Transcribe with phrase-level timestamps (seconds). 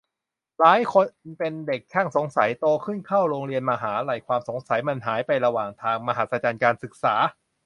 [0.59, 1.05] หลายคน
[1.39, 7.15] เป็นเด็กช่างสงสัย โตขึ้นเข้าโรงเรียน มหาลัย ความสงสัยมันหายไประหว่างทาง- มหัศจรรย์การศึกษา!